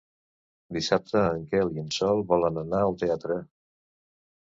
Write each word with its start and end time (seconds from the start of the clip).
Dissabte 0.77 1.21
en 1.35 1.45
Quel 1.53 1.71
i 1.77 1.83
en 1.83 1.93
Sol 1.99 2.25
volen 2.35 2.61
anar 2.65 2.83
al 2.89 3.01
teatre. 3.07 3.43